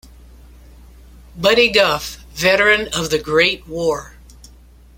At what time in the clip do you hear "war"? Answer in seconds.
3.67-4.15